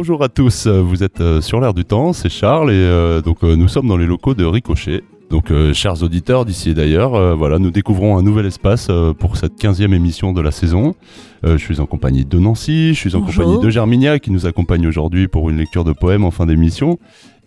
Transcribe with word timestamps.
Bonjour 0.00 0.24
à 0.24 0.30
tous, 0.30 0.66
vous 0.66 1.02
êtes 1.02 1.20
euh, 1.20 1.42
sur 1.42 1.60
l'air 1.60 1.74
du 1.74 1.84
temps, 1.84 2.14
c'est 2.14 2.30
Charles 2.30 2.70
et 2.70 2.74
euh, 2.74 3.20
donc 3.20 3.44
euh, 3.44 3.54
nous 3.54 3.68
sommes 3.68 3.86
dans 3.86 3.98
les 3.98 4.06
locaux 4.06 4.32
de 4.32 4.46
Ricochet. 4.46 5.02
Donc 5.28 5.52
chers 5.74 6.02
auditeurs 6.02 6.46
d'ici 6.46 6.70
et 6.70 6.74
d'ailleurs, 6.74 7.36
voilà, 7.36 7.60
nous 7.60 7.70
découvrons 7.70 8.18
un 8.18 8.22
nouvel 8.22 8.46
espace 8.46 8.88
pour 9.20 9.36
cette 9.36 9.62
15e 9.62 9.94
émission 9.94 10.32
de 10.32 10.40
la 10.40 10.50
saison. 10.50 10.96
je 11.44 11.56
suis 11.56 11.78
en 11.78 11.86
compagnie 11.86 12.24
de 12.24 12.38
Nancy, 12.40 12.94
je 12.94 12.98
suis 12.98 13.14
en 13.14 13.20
compagnie 13.20 13.60
de 13.60 13.70
Germinia 13.70 14.18
qui 14.18 14.32
nous 14.32 14.46
accompagne 14.46 14.88
aujourd'hui 14.88 15.28
pour 15.28 15.48
une 15.48 15.58
lecture 15.58 15.84
de 15.84 15.92
poèmes 15.92 16.24
en 16.24 16.32
fin 16.32 16.46
d'émission 16.46 16.98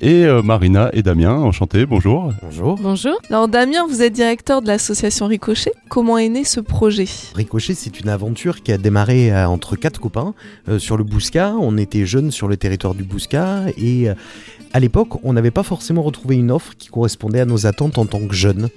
et 0.03 0.25
euh, 0.25 0.41
Marina 0.41 0.89
et 0.91 1.01
Damien. 1.01 1.33
Enchanté, 1.33 1.85
bonjour. 1.85 2.33
Bonjour. 2.43 2.77
Bonjour. 2.77 3.17
Alors 3.29 3.47
Damien, 3.47 3.87
vous 3.87 4.01
êtes 4.01 4.11
directeur 4.11 4.61
de 4.61 4.67
l'association 4.67 5.27
Ricochet. 5.27 5.71
Comment 5.87 6.17
est 6.17 6.27
né 6.27 6.43
ce 6.43 6.59
projet? 6.59 7.07
Ricochet, 7.35 7.73
c'est 7.73 8.01
une 8.01 8.09
aventure 8.09 8.61
qui 8.63 8.73
a 8.73 8.77
démarré 8.77 9.31
euh, 9.31 9.47
entre 9.47 9.77
quatre 9.77 10.01
copains 10.01 10.33
euh, 10.67 10.77
sur 10.77 10.97
le 10.97 11.05
Bousca. 11.05 11.55
On 11.57 11.77
était 11.77 12.05
jeunes 12.05 12.31
sur 12.31 12.49
le 12.49 12.57
territoire 12.57 12.95
du 12.95 13.03
Bousca 13.03 13.63
et 13.77 14.09
à 14.73 14.79
l'époque, 14.79 15.23
on 15.23 15.33
n'avait 15.33 15.51
pas 15.51 15.63
forcément 15.63 16.01
retrouvé 16.01 16.35
une 16.35 16.51
offre 16.51 16.73
qui 16.77 16.89
correspondait 16.89 17.39
à 17.39 17.45
nos 17.45 17.65
attentes 17.65 17.97
en 17.97 18.05
tant 18.05 18.19
que 18.19 18.33
jeunes. 18.33 18.69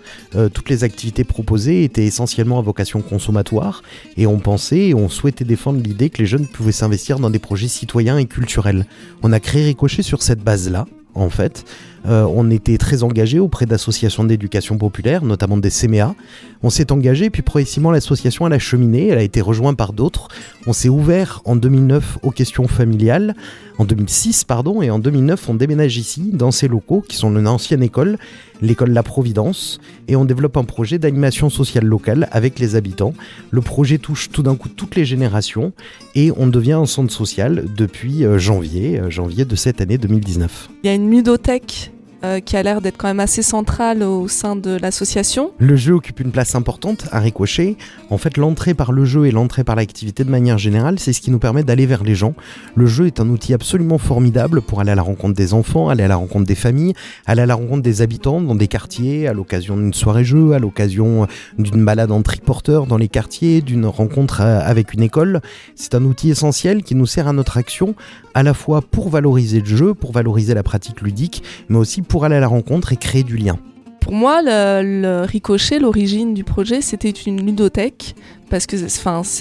toutes 0.53 0.69
les 0.69 0.85
activités 0.85 1.25
proposées 1.25 1.85
étaient 1.85 2.05
essentiellement 2.05 2.59
à 2.59 2.63
vocation 2.63 3.01
consommatoire 3.01 3.83
et 4.19 4.27
on 4.27 4.39
pensait 4.39 4.89
et 4.89 4.95
on 4.95 5.09
souhaitait 5.09 5.47
défendre 5.47 5.81
l'idée 5.83 6.11
que 6.11 6.19
les 6.19 6.27
jeunes 6.27 6.47
pouvaient 6.47 6.73
s'investir 6.73 7.19
dans 7.19 7.31
des 7.31 7.39
projets 7.39 7.69
citoyens 7.69 8.19
et 8.19 8.27
culturels. 8.27 8.85
On 9.23 9.33
a 9.33 9.41
créé 9.41 9.65
Ricochet 9.65 10.03
sur 10.03 10.23
cette 10.23 10.41
base-là 10.41 10.87
en 11.17 11.31
fait. 11.31 11.65
Euh, 12.07 12.27
on 12.29 12.51
était 12.51 12.79
très 12.79 13.03
engagé 13.03 13.39
auprès 13.39 13.67
d'associations 13.67 14.25
d'éducation 14.25 14.79
populaire, 14.79 15.25
notamment 15.25 15.57
des 15.57 15.71
CMA. 15.71 16.15
On 16.63 16.71
s'est 16.71 16.93
engagé, 16.93 17.31
puis 17.31 17.43
progressivement 17.43 17.91
l'association 17.91 18.47
elle 18.47 18.53
a 18.53 18.59
cheminé, 18.59 19.09
elle 19.09 19.19
a 19.19 19.23
été 19.23 19.41
rejointe 19.41 19.77
par 19.77 19.93
d'autres. 19.93 20.29
On 20.67 20.73
s'est 20.73 20.89
ouvert 20.89 21.43
en 21.45 21.57
2009 21.57 22.19
aux 22.23 22.31
questions 22.31 22.69
familiales, 22.69 23.35
en 23.79 23.85
2006 23.85 24.45
pardon, 24.45 24.83
et 24.83 24.91
en 24.91 24.99
2009 24.99 25.49
on 25.49 25.55
déménage 25.55 25.97
ici, 25.97 26.31
dans 26.33 26.51
ces 26.51 26.69
locaux 26.69 27.05
qui 27.07 27.17
sont 27.17 27.37
une 27.37 27.47
ancienne 27.49 27.83
école, 27.83 28.19
l'école 28.63 28.91
La 28.91 29.03
Providence, 29.03 29.81
et 30.09 30.17
on 30.17 30.25
développe 30.25 30.57
un 30.57 30.65
projet 30.65 30.99
d'animation 30.99 31.51
sociale 31.51 31.85
locale 31.85 32.29
avec 32.33 32.59
les 32.59 32.75
habitants. 32.75 33.15
Le 33.51 33.61
projet 33.61 33.99
touche 33.99 34.31
tout 34.31 34.43
d'un 34.43 34.57
coup 34.57 34.69
toutes 34.69 34.97
les 34.97 35.05
générations 35.05 35.73
et 36.15 36.33
on 36.37 36.47
devient 36.47 36.73
un 36.73 36.87
centre 36.87 37.13
social 37.13 37.65
depuis 37.77 38.25
euh, 38.25 38.39
janvier, 38.39 38.99
euh, 38.99 39.11
janvier 39.11 39.45
de 39.45 39.57
cette 39.57 39.81
année 39.81 39.99
2019. 39.99 40.71
Il 40.83 40.87
y 40.87 40.91
a 40.91 40.95
une 40.95 41.11
ludothèque 41.11 41.93
euh, 42.27 42.41
qui 42.41 42.57
a 42.57 42.63
l'air 42.63 42.81
d'être 42.81 42.97
quand 42.97 43.07
même 43.07 43.21
assez 43.21 43.43
centrale 43.43 44.03
au 44.03 44.27
sein 44.27 44.57
de 44.57 44.77
l'association. 44.77 45.53
Le 45.59 45.77
jeu 45.77 45.95
occupe 45.95 46.19
une 46.19 46.33
place 46.33 46.57
importante 46.57 47.07
à 47.13 47.21
Ricochet. 47.21 47.77
En 48.11 48.19
fait, 48.19 48.37
l'entrée 48.37 48.75
par 48.75 48.91
le 48.91 49.05
jeu 49.05 49.27
et 49.27 49.31
l'entrée 49.31 49.63
par 49.63 49.77
l'activité 49.77 50.25
de 50.25 50.31
manière 50.31 50.59
générale, 50.59 50.99
c'est 50.99 51.13
ce 51.13 51.21
qui 51.21 51.31
nous 51.31 51.39
permet 51.39 51.63
d'aller 51.63 51.87
vers 51.87 52.03
les 52.03 52.17
gens. 52.17 52.35
Le 52.75 52.87
jeu 52.87 53.07
est 53.07 53.21
un 53.21 53.29
outil 53.29 53.55
absolument 53.55 53.99
formidable 53.99 54.61
pour 54.61 54.81
aller 54.81 54.91
à 54.91 54.97
la 54.97 55.03
rencontre 55.03 55.35
des 55.35 55.55
enfants, 55.55 55.89
aller 55.89 56.03
à 56.03 56.09
la 56.09 56.17
rencontre 56.17 56.47
des 56.47 56.57
familles, 56.57 56.95
aller 57.27 57.43
à 57.43 57.47
la 57.47 57.55
rencontre 57.55 57.83
des 57.83 58.03
habitants 58.03 58.41
dans 58.41 58.57
des 58.57 58.67
quartiers, 58.67 59.29
à 59.29 59.33
l'occasion 59.33 59.77
d'une 59.77 59.95
soirée 59.95 60.25
jeu, 60.25 60.53
à 60.53 60.59
l'occasion 60.59 61.29
d'une 61.59 61.85
balade 61.85 62.11
en 62.11 62.23
triporteur 62.23 62.87
dans 62.87 62.99
les 62.99 63.09
quartiers, 63.09 63.61
d'une 63.61 63.87
rencontre 63.87 64.41
euh, 64.41 64.61
avec 64.65 64.95
une 64.95 65.03
école. 65.03 65.41
C'est 65.77 65.95
un 65.95 66.05
outil 66.05 66.31
essentiel 66.31 66.83
qui 66.83 66.97
nous 66.97 67.07
sert 67.07 67.29
à 67.29 67.33
notre 67.33 67.57
action, 67.57 67.95
à 68.35 68.43
la 68.43 68.53
fois 68.53 68.83
pour 68.83 69.11
valoriser 69.11 69.61
le 69.61 69.67
jeu, 69.67 69.95
pour 69.95 70.13
valoriser 70.13 70.55
la 70.55 70.63
pratique 70.63 71.03
ludique, 71.03 71.43
mais 71.69 71.79
aussi 71.79 72.03
pour 72.03 72.16
aller 72.25 72.37
à 72.37 72.41
la 72.41 72.49
rencontre 72.49 72.93
et 72.93 72.97
créer 72.97 73.23
du 73.23 73.37
lien. 73.37 73.59
Pour 74.01 74.15
moi, 74.15 74.41
le, 74.41 75.25
ricochet, 75.25 75.81
l'origine 75.81 76.33
du 76.33 76.45
projet, 76.45 76.81
c'était 76.81 77.11
une 77.11 77.45
ludothèque 77.45 78.15
parce 78.49 78.67
que, 78.67 78.77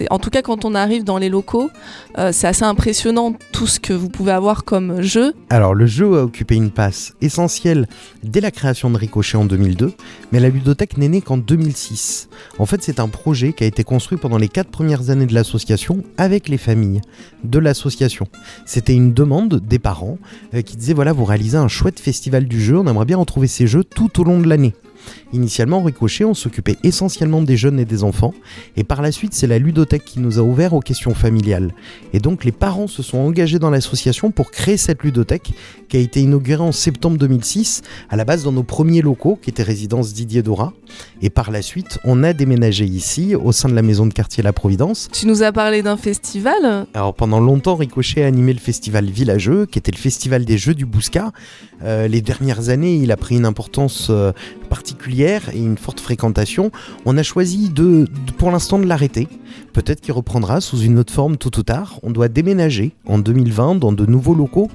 en 0.10 0.20
tout 0.20 0.30
cas 0.30 0.42
quand 0.42 0.66
on 0.66 0.76
arrive 0.76 1.04
dans 1.04 1.18
les 1.18 1.30
locaux, 1.30 1.70
euh, 2.18 2.32
c'est 2.32 2.48
assez 2.48 2.64
impressionnant 2.64 3.34
tout 3.52 3.68
ce 3.68 3.80
que 3.80 3.94
vous 3.94 4.10
pouvez 4.10 4.32
avoir 4.32 4.64
comme 4.64 5.02
jeu. 5.02 5.34
Alors 5.50 5.74
le 5.74 5.86
jeu 5.86 6.18
a 6.18 6.24
occupé 6.24 6.56
une 6.56 6.72
place 6.72 7.14
essentielle 7.22 7.88
dès 8.24 8.42
la 8.42 8.52
création 8.52 8.90
de 8.90 8.98
Ricochet 8.98 9.38
en 9.38 9.46
2002, 9.46 9.94
mais 10.32 10.40
la 10.40 10.50
ludothèque 10.50 10.98
n'est 10.98 11.10
née 11.10 11.22
qu'en 11.22 11.38
2006. 11.38 12.30
En 12.60 12.66
fait, 12.66 12.82
c'est 12.82 13.00
un 13.00 13.10
projet 13.10 13.54
qui 13.54 13.64
a 13.64 13.68
été 13.68 13.84
construit 13.84 14.18
pendant 14.18 14.38
les 14.38 14.50
quatre 14.50 14.70
premières 14.70 15.10
années 15.10 15.26
de 15.26 15.34
l'association 15.34 16.04
avec 16.18 16.50
les 16.50 16.58
familles 16.58 17.02
de 17.44 17.60
l'association. 17.60 18.28
C'était 18.66 18.94
une 18.94 19.14
demande 19.14 19.60
des 19.60 19.80
parents 19.80 20.18
euh, 20.54 20.62
qui 20.62 20.78
disaient 20.78 20.94
voilà, 20.94 21.14
vous 21.14 21.26
réalisez 21.26 21.58
un 21.58 21.68
chouette 21.68 22.00
festival 22.00 22.46
du 22.46 22.62
jeu, 22.62 22.78
on 22.78 22.88
aimerait 22.88 23.06
bien 23.06 23.18
retrouver 23.18 23.48
ces 23.48 23.68
jeux 23.68 23.84
tout 23.84 24.20
au 24.20 24.24
long 24.24 24.40
de 24.40 24.48
l'année. 24.48 24.74
Initialement, 25.34 25.84
Ricochet, 25.84 26.26
on 26.26 26.34
s'occupait 26.34 26.78
essentiellement 26.84 27.42
des 27.42 27.58
jeunes 27.58 27.80
et 27.80 27.86
des 27.86 28.04
enfants, 28.04 28.34
et 28.78 28.84
par 28.84 29.02
la 29.02 29.12
suite, 29.12 29.34
c'est 29.34 29.48
la 29.48 29.60
ludothèque 29.60 30.06
qui 30.06 30.20
nous 30.20 30.40
a 30.40 30.42
ouvert 30.42 30.74
aux 30.74 30.80
questions 30.80 31.14
familiales. 31.14 31.74
Et 32.14 32.20
donc, 32.20 32.44
les 32.46 32.52
parents 32.52 32.88
se 32.88 33.04
sont 33.04 33.18
engagés 33.18 33.60
dans 33.60 33.70
l'association 33.70 34.32
pour 34.32 34.52
créer 34.52 34.78
cette 34.78 35.04
ludothèque 35.04 35.52
qui 35.90 35.98
a 35.98 36.00
été 36.00 36.22
inaugurée 36.22 36.64
en 36.64 36.72
septembre 36.72 37.18
2006, 37.18 37.82
à 38.10 38.16
la 38.16 38.26
base 38.26 38.44
dans 38.44 38.52
nos 38.52 38.64
premiers 38.64 39.02
locaux, 39.02 39.38
qui 39.42 39.50
étaient 39.50 39.64
résidence 39.64 40.14
Didier 40.14 40.42
Dora. 40.42 40.74
Et 41.22 41.30
par 41.30 41.52
la 41.52 41.62
suite, 41.62 42.00
on 42.04 42.24
a 42.24 42.34
déménagé 42.34 42.86
ici, 42.86 43.36
au 43.36 43.52
sein 43.52 43.70
de 43.70 43.76
la 43.76 43.82
maison 43.82 44.06
de 44.06 44.14
quartier 44.14 44.44
La 44.44 44.54
Providence. 44.54 45.10
Tu 45.12 45.28
nous 45.28 45.44
as 45.44 45.52
parlé 45.52 45.82
d'un 45.82 45.98
festival? 45.98 46.88
Alors, 46.94 47.14
pendant 47.14 47.40
longtemps, 47.40 47.76
Ricochet 47.76 48.24
a 48.24 48.28
animé 48.28 48.54
le 48.54 48.60
festival 48.60 49.06
Villageux, 49.06 49.66
qui 49.66 49.80
était 49.80 49.92
le 49.92 49.98
festival 49.98 50.46
des 50.46 50.58
Jeux 50.58 50.74
du 50.74 50.86
Bousca. 50.86 51.32
Euh, 51.84 52.08
les 52.08 52.22
dernières 52.22 52.70
années, 52.70 52.96
il 52.96 53.12
a 53.12 53.18
pris 53.18 53.36
une 53.36 53.46
importance 53.46 54.08
euh, 54.10 54.32
particulière 54.70 54.95
et 55.54 55.60
une 55.60 55.78
forte 55.78 56.00
fréquentation, 56.00 56.72
on 57.06 57.18
a 57.18 57.24
choisi 57.24 57.70
de, 57.70 58.08
pour 58.38 58.52
l'instant 58.52 58.80
de 58.80 58.86
l'arrêter. 58.86 59.28
Peut-être 59.74 60.02
qu'il 60.02 60.14
reprendra 60.14 60.62
sous 60.62 60.80
une 60.80 61.00
autre 61.00 61.14
forme 61.14 61.38
tout 61.38 61.60
ou 61.60 61.64
tard. 61.64 62.00
On 62.04 62.12
doit 62.12 62.28
déménager 62.28 62.96
en 63.06 63.20
2020 63.20 63.76
dans 63.76 63.92
de 63.92 64.06
nouveaux 64.06 64.34
locaux 64.34 64.70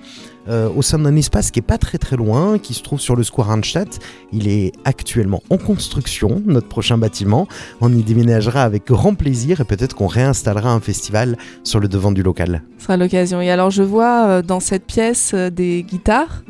euh, 0.48 0.68
au 0.74 0.82
sein 0.82 0.98
d'un 0.98 1.16
espace 1.16 1.50
qui 1.50 1.58
est 1.58 1.62
pas 1.62 1.78
très 1.78 1.98
très 1.98 2.16
loin, 2.16 2.58
qui 2.58 2.74
se 2.74 2.82
trouve 2.82 3.00
sur 3.00 3.16
le 3.16 3.22
square 3.22 3.48
Randstadt. 3.48 3.98
Il 4.32 4.48
est 4.48 4.72
actuellement 4.84 5.42
en 5.50 5.58
construction, 5.58 6.42
notre 6.46 6.68
prochain 6.68 6.98
bâtiment. 6.98 7.46
On 7.80 7.92
y 7.92 8.02
déménagera 8.02 8.62
avec 8.62 8.86
grand 8.86 9.14
plaisir 9.14 9.60
et 9.60 9.64
peut-être 9.64 9.94
qu'on 9.94 10.06
réinstallera 10.06 10.72
un 10.72 10.80
festival 10.80 11.36
sur 11.64 11.80
le 11.80 11.88
devant 11.88 12.12
du 12.12 12.22
local. 12.22 12.62
Ce 12.78 12.84
sera 12.84 12.96
l'occasion. 12.96 13.40
Et 13.40 13.50
alors 13.50 13.70
je 13.70 13.82
vois 13.82 14.26
euh, 14.26 14.42
dans 14.42 14.60
cette 14.60 14.86
pièce 14.86 15.32
euh, 15.34 15.50
des 15.50 15.82
guitares, 15.82 16.42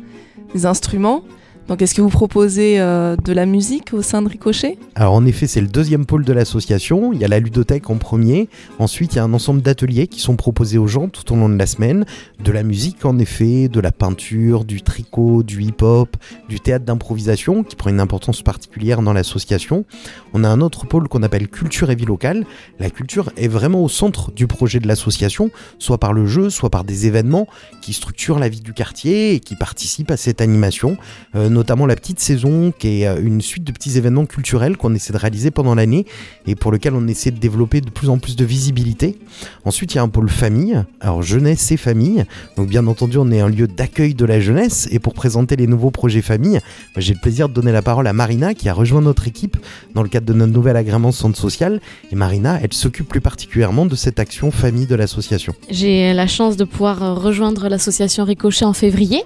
des 0.53 0.65
instruments. 0.65 1.23
Donc 1.71 1.81
est-ce 1.81 1.95
que 1.95 2.01
vous 2.01 2.09
proposez 2.09 2.81
euh, 2.81 3.15
de 3.15 3.31
la 3.31 3.45
musique 3.45 3.93
au 3.93 4.01
sein 4.01 4.21
de 4.21 4.27
Ricochet? 4.27 4.77
Alors 4.93 5.13
en 5.13 5.25
effet, 5.25 5.47
c'est 5.47 5.61
le 5.61 5.69
deuxième 5.69 6.05
pôle 6.05 6.25
de 6.25 6.33
l'association. 6.33 7.13
Il 7.13 7.19
y 7.21 7.23
a 7.23 7.29
la 7.29 7.39
ludothèque 7.39 7.89
en 7.89 7.95
premier. 7.95 8.49
Ensuite, 8.77 9.13
il 9.13 9.15
y 9.15 9.19
a 9.19 9.23
un 9.23 9.31
ensemble 9.31 9.61
d'ateliers 9.61 10.07
qui 10.07 10.19
sont 10.19 10.35
proposés 10.35 10.77
aux 10.77 10.87
gens 10.87 11.07
tout 11.07 11.31
au 11.31 11.37
long 11.37 11.47
de 11.47 11.57
la 11.57 11.65
semaine. 11.65 12.03
De 12.43 12.51
la 12.51 12.63
musique 12.63 13.05
en 13.05 13.17
effet, 13.19 13.69
de 13.69 13.79
la 13.79 13.93
peinture, 13.93 14.65
du 14.65 14.81
tricot, 14.81 15.43
du 15.43 15.63
hip-hop, 15.63 16.17
du 16.49 16.59
théâtre 16.59 16.83
d'improvisation 16.83 17.63
qui 17.63 17.77
prend 17.77 17.89
une 17.89 18.01
importance 18.01 18.41
particulière 18.41 19.01
dans 19.01 19.13
l'association. 19.13 19.85
On 20.33 20.43
a 20.43 20.49
un 20.49 20.59
autre 20.59 20.85
pôle 20.87 21.07
qu'on 21.07 21.23
appelle 21.23 21.47
culture 21.47 21.89
et 21.89 21.95
vie 21.95 22.03
locale. 22.03 22.45
La 22.79 22.89
culture 22.89 23.31
est 23.37 23.47
vraiment 23.47 23.81
au 23.81 23.87
centre 23.87 24.33
du 24.33 24.45
projet 24.45 24.81
de 24.81 24.89
l'association, 24.89 25.51
soit 25.79 25.99
par 25.99 26.11
le 26.11 26.25
jeu, 26.25 26.49
soit 26.49 26.69
par 26.69 26.83
des 26.83 27.07
événements 27.07 27.47
qui 27.81 27.93
structurent 27.93 28.39
la 28.39 28.49
vie 28.49 28.59
du 28.59 28.73
quartier 28.73 29.35
et 29.35 29.39
qui 29.39 29.55
participent 29.55 30.11
à 30.11 30.17
cette 30.17 30.41
animation. 30.41 30.97
Euh, 31.35 31.60
notamment 31.61 31.85
la 31.85 31.95
petite 31.95 32.19
saison, 32.19 32.73
qui 32.75 33.03
est 33.03 33.07
euh, 33.07 33.21
une 33.21 33.39
suite 33.39 33.63
de 33.63 33.71
petits 33.71 33.95
événements 33.95 34.25
culturels 34.25 34.77
qu'on 34.77 34.95
essaie 34.95 35.13
de 35.13 35.17
réaliser 35.19 35.51
pendant 35.51 35.75
l'année 35.75 36.07
et 36.47 36.55
pour 36.55 36.71
lequel 36.71 36.95
on 36.95 37.07
essaie 37.07 37.29
de 37.29 37.37
développer 37.37 37.81
de 37.81 37.91
plus 37.91 38.09
en 38.09 38.17
plus 38.17 38.35
de 38.35 38.43
visibilité. 38.43 39.19
Ensuite, 39.63 39.93
il 39.93 39.97
y 39.97 39.99
a 39.99 40.01
un 40.01 40.09
pôle 40.09 40.27
famille, 40.27 40.83
alors 41.01 41.21
jeunesse 41.21 41.71
et 41.71 41.77
famille. 41.77 42.25
Donc 42.57 42.67
bien 42.67 42.87
entendu, 42.87 43.19
on 43.19 43.29
est 43.29 43.41
un 43.41 43.47
lieu 43.47 43.67
d'accueil 43.67 44.15
de 44.15 44.25
la 44.25 44.39
jeunesse 44.39 44.87
et 44.89 44.97
pour 44.97 45.13
présenter 45.13 45.55
les 45.55 45.67
nouveaux 45.67 45.91
projets 45.91 46.23
famille, 46.23 46.59
j'ai 46.97 47.13
le 47.13 47.19
plaisir 47.19 47.47
de 47.47 47.53
donner 47.53 47.71
la 47.71 47.83
parole 47.83 48.07
à 48.07 48.13
Marina 48.13 48.55
qui 48.55 48.67
a 48.67 48.73
rejoint 48.73 49.01
notre 49.01 49.27
équipe 49.27 49.57
dans 49.93 50.01
le 50.01 50.09
cadre 50.09 50.25
de 50.25 50.33
notre 50.33 50.51
nouvel 50.51 50.75
agrément 50.75 51.11
centre 51.11 51.37
social. 51.37 51.79
Et 52.11 52.15
Marina, 52.15 52.59
elle 52.63 52.73
s'occupe 52.73 53.07
plus 53.07 53.21
particulièrement 53.21 53.85
de 53.85 53.95
cette 53.95 54.19
action 54.19 54.49
famille 54.49 54.87
de 54.87 54.95
l'association. 54.95 55.53
J'ai 55.69 56.11
la 56.13 56.25
chance 56.25 56.57
de 56.57 56.63
pouvoir 56.63 57.21
rejoindre 57.21 57.69
l'association 57.69 58.25
Ricochet 58.25 58.65
en 58.65 58.73
février. 58.73 59.23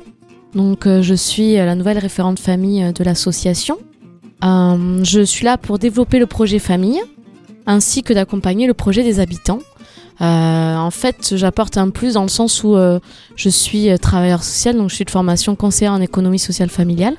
Donc 0.55 0.87
euh, 0.87 1.01
je 1.01 1.13
suis 1.13 1.55
la 1.55 1.75
nouvelle 1.75 1.99
référente 1.99 2.39
famille 2.39 2.83
euh, 2.83 2.91
de 2.91 3.03
l'association. 3.03 3.77
Euh, 4.43 5.03
je 5.03 5.21
suis 5.21 5.45
là 5.45 5.57
pour 5.57 5.79
développer 5.79 6.19
le 6.19 6.25
projet 6.25 6.59
famille 6.59 7.01
ainsi 7.67 8.03
que 8.03 8.13
d'accompagner 8.13 8.67
le 8.67 8.73
projet 8.73 9.03
des 9.03 9.19
habitants 9.19 9.59
Euh, 10.21 10.75
en 10.77 10.91
fait, 10.91 11.35
j'apporte 11.35 11.77
un 11.77 11.89
plus 11.89 12.13
dans 12.13 12.23
le 12.23 12.29
sens 12.29 12.63
où 12.63 12.75
euh, 12.75 12.99
je 13.35 13.49
suis 13.49 13.89
euh, 13.89 13.97
travailleur 13.97 14.43
social, 14.43 14.77
donc 14.77 14.89
je 14.89 14.95
suis 14.95 15.05
de 15.05 15.11
formation 15.11 15.55
conseillère 15.55 15.91
en 15.91 16.01
économie 16.01 16.39
sociale 16.39 16.69
familiale. 16.69 17.15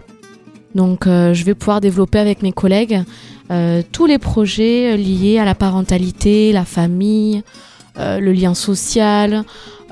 Donc, 0.74 1.06
euh, 1.06 1.34
je 1.34 1.44
vais 1.44 1.54
pouvoir 1.54 1.80
développer 1.80 2.18
avec 2.18 2.42
mes 2.42 2.52
collègues 2.52 3.02
euh, 3.50 3.82
tous 3.92 4.06
les 4.06 4.18
projets 4.18 4.94
euh, 4.94 4.96
liés 4.96 5.38
à 5.38 5.44
la 5.44 5.54
parentalité, 5.54 6.52
la 6.52 6.64
famille, 6.64 7.42
euh, 7.98 8.18
le 8.18 8.32
lien 8.32 8.54
social, 8.54 9.44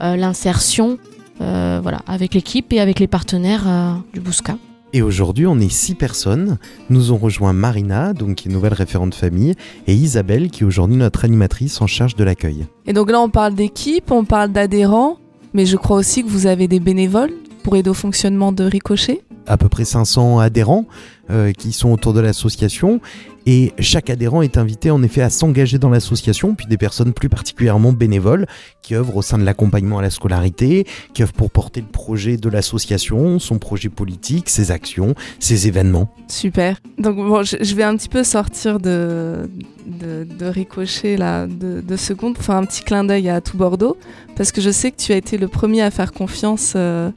euh, 0.02 0.16
l'insertion, 0.16 0.98
euh, 1.40 1.80
voilà, 1.82 2.00
avec 2.06 2.34
l'équipe 2.34 2.72
et 2.72 2.80
avec 2.80 3.00
les 3.00 3.06
partenaires 3.06 3.64
euh, 3.66 3.94
du 4.12 4.20
Bousca. 4.20 4.56
Et 4.92 5.02
aujourd'hui, 5.02 5.46
on 5.46 5.58
est 5.58 5.72
six 5.72 5.96
personnes. 5.96 6.58
Nous 6.88 7.10
ont 7.10 7.16
rejoint 7.16 7.52
Marina, 7.52 8.12
donc 8.12 8.36
qui 8.36 8.48
est 8.48 8.52
nouvelle 8.52 8.74
référente 8.74 9.14
famille, 9.14 9.54
et 9.88 9.94
Isabelle, 9.94 10.50
qui 10.50 10.62
est 10.62 10.66
aujourd'hui 10.66 10.96
notre 10.96 11.24
animatrice 11.24 11.80
en 11.82 11.88
charge 11.88 12.14
de 12.14 12.22
l'accueil. 12.22 12.66
Et 12.86 12.92
donc 12.92 13.10
là, 13.10 13.20
on 13.20 13.28
parle 13.28 13.54
d'équipe, 13.54 14.12
on 14.12 14.24
parle 14.24 14.52
d'adhérents, 14.52 15.18
mais 15.52 15.66
je 15.66 15.76
crois 15.76 15.96
aussi 15.96 16.22
que 16.22 16.28
vous 16.28 16.46
avez 16.46 16.68
des 16.68 16.78
bénévoles 16.78 17.32
pour 17.64 17.74
aider 17.74 17.90
au 17.90 17.94
fonctionnement 17.94 18.52
de 18.52 18.62
Ricochet. 18.62 19.22
À 19.48 19.56
peu 19.56 19.68
près 19.68 19.84
500 19.84 20.38
adhérents 20.38 20.86
euh, 21.30 21.52
qui 21.52 21.72
sont 21.72 21.90
autour 21.90 22.12
de 22.12 22.20
l'association. 22.20 23.00
Et 23.46 23.72
chaque 23.78 24.08
adhérent 24.08 24.42
est 24.42 24.56
invité 24.56 24.90
en 24.90 25.02
effet 25.02 25.20
à 25.20 25.28
s'engager 25.28 25.78
dans 25.78 25.90
l'association, 25.90 26.54
puis 26.54 26.66
des 26.66 26.78
personnes 26.78 27.12
plus 27.12 27.28
particulièrement 27.28 27.92
bénévoles 27.92 28.46
qui 28.80 28.94
œuvrent 28.94 29.16
au 29.16 29.22
sein 29.22 29.36
de 29.38 29.44
l'accompagnement 29.44 29.98
à 29.98 30.02
la 30.02 30.10
scolarité, 30.10 30.86
qui 31.12 31.22
œuvrent 31.22 31.34
pour 31.34 31.50
porter 31.50 31.80
le 31.80 31.86
projet 31.86 32.36
de 32.36 32.48
l'association, 32.48 33.38
son 33.38 33.58
projet 33.58 33.90
politique, 33.90 34.48
ses 34.48 34.70
actions, 34.70 35.14
ses 35.40 35.68
événements. 35.68 36.08
Super. 36.28 36.78
Donc 36.98 37.16
bon, 37.16 37.42
je, 37.42 37.74
vais 37.74 37.82
un 37.82 37.96
petit 37.96 38.08
peu 38.08 38.24
sortir 38.24 38.78
de, 38.78 39.48
de, 39.86 40.24
de 40.24 40.46
Ricochet 40.46 41.16
là, 41.16 41.46
de, 41.46 41.82
de 41.82 41.96
secondes 41.96 42.34
pour 42.34 42.44
faire 42.44 42.56
un 42.56 42.64
petit 42.64 42.82
clin 42.82 43.04
d'œil 43.04 43.28
à 43.28 43.40
tout 43.42 43.58
Bordeaux, 43.58 43.98
parce 44.36 44.52
que 44.52 44.62
je 44.62 44.70
sais 44.70 44.90
que 44.90 44.96
tu 44.96 45.12
as 45.12 45.16
été 45.16 45.36
le 45.36 45.48
premier 45.48 45.82
à 45.82 45.90
faire 45.90 46.12
confiance 46.12 46.74
euh, 46.76 47.10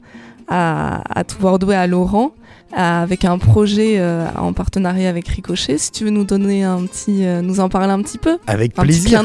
à, 0.46 1.02
à 1.18 1.24
tout 1.24 1.38
Bordeaux 1.38 1.70
et 1.70 1.76
à 1.76 1.86
Laurent 1.86 2.32
avec 2.72 3.24
un 3.24 3.38
projet 3.38 3.94
euh, 3.98 4.26
en 4.36 4.52
partenariat 4.52 5.08
avec 5.08 5.26
Ricochet. 5.28 5.78
Si 5.78 5.90
tu 5.90 6.04
veux 6.04 6.10
nous 6.10 6.24
donner 6.24 6.64
un 6.64 6.84
petit, 6.84 7.24
euh, 7.24 7.40
nous 7.40 7.60
en 7.60 7.68
parler 7.68 7.92
un 7.92 8.02
petit 8.02 8.18
peu. 8.18 8.38
Avec 8.46 8.78
Un 8.78 8.82
plaisir. 8.82 9.22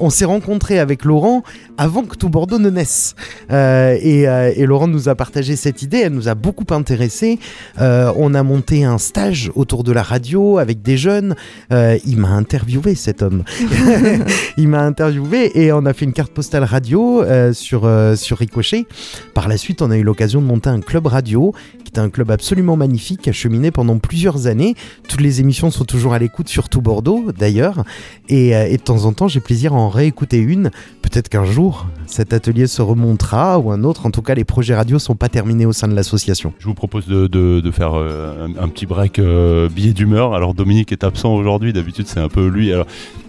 On 0.00 0.08
s'est 0.08 0.24
rencontrés 0.24 0.78
avec 0.78 1.04
Laurent 1.04 1.42
avant 1.78 2.04
que 2.04 2.16
tout 2.16 2.28
Bordeaux 2.28 2.58
ne 2.58 2.70
naisse. 2.70 3.14
Euh, 3.50 3.96
et, 4.00 4.26
euh, 4.28 4.52
et 4.54 4.66
Laurent 4.66 4.88
nous 4.88 5.08
a 5.08 5.14
partagé 5.14 5.56
cette 5.56 5.82
idée, 5.82 5.98
elle 5.98 6.12
nous 6.12 6.28
a 6.28 6.34
beaucoup 6.34 6.72
intéressés. 6.72 7.38
Euh, 7.80 8.12
on 8.16 8.34
a 8.34 8.42
monté 8.42 8.84
un 8.84 8.98
stage 8.98 9.50
autour 9.54 9.84
de 9.84 9.92
la 9.92 10.02
radio 10.02 10.58
avec 10.58 10.82
des 10.82 10.96
jeunes. 10.96 11.36
Euh, 11.72 11.98
il 12.06 12.16
m'a 12.16 12.30
interviewé 12.30 12.94
cet 12.94 13.22
homme. 13.22 13.44
il 14.56 14.68
m'a 14.68 14.82
interviewé 14.82 15.50
et 15.60 15.72
on 15.72 15.84
a 15.86 15.92
fait 15.92 16.04
une 16.04 16.12
carte 16.12 16.32
postale 16.32 16.64
radio 16.64 17.22
euh, 17.22 17.52
sur, 17.52 17.84
euh, 17.84 18.16
sur 18.16 18.38
Ricochet. 18.38 18.86
Par 19.34 19.48
la 19.48 19.56
suite, 19.56 19.82
on 19.82 19.90
a 19.90 19.96
eu 19.96 20.02
l'occasion 20.02 20.40
de 20.40 20.46
monter 20.46 20.70
un 20.70 20.80
club 20.80 21.06
radio 21.06 21.52
qui 21.84 21.92
est 21.94 21.98
un 21.98 22.10
club 22.10 22.30
absolument 22.30 22.65
magnifique 22.74 23.22
qui 23.22 23.30
a 23.30 23.32
cheminé 23.32 23.70
pendant 23.70 23.98
plusieurs 23.98 24.48
années. 24.48 24.74
Toutes 25.08 25.20
les 25.20 25.40
émissions 25.40 25.70
sont 25.70 25.84
toujours 25.84 26.14
à 26.14 26.18
l'écoute, 26.18 26.48
surtout 26.48 26.80
Bordeaux 26.80 27.30
d'ailleurs. 27.30 27.84
Et, 28.28 28.56
euh, 28.56 28.66
et 28.66 28.78
de 28.78 28.82
temps 28.82 29.04
en 29.04 29.12
temps, 29.12 29.28
j'ai 29.28 29.40
plaisir 29.40 29.74
à 29.74 29.76
en 29.76 29.88
réécouter 29.88 30.38
une. 30.38 30.70
Peut-être 31.02 31.28
qu'un 31.28 31.44
jour, 31.44 31.86
cet 32.06 32.32
atelier 32.32 32.66
se 32.66 32.82
remontera 32.82 33.60
ou 33.60 33.70
un 33.70 33.84
autre. 33.84 34.06
En 34.06 34.10
tout 34.10 34.22
cas, 34.22 34.34
les 34.34 34.44
projets 34.44 34.74
radio 34.74 34.98
sont 34.98 35.14
pas 35.14 35.28
terminés 35.28 35.66
au 35.66 35.72
sein 35.72 35.86
de 35.86 35.94
l'association. 35.94 36.52
Je 36.58 36.66
vous 36.66 36.74
propose 36.74 37.06
de, 37.06 37.70
faire 37.70 37.94
euh, 37.94 38.48
un, 38.48 38.64
un 38.64 38.68
petit 38.68 38.86
break 38.86 39.18
euh, 39.18 39.68
billet 39.68 39.92
d'humeur. 39.92 40.34
Alors 40.34 40.54
Dominique 40.54 40.92
est 40.92 41.04
absent 41.04 41.34
aujourd'hui, 41.34 41.72
d'habitude 41.72 42.06
c'est 42.06 42.20
un 42.20 42.28
peu 42.28 42.48
lui. 42.48 42.72
Alors, 42.72 42.86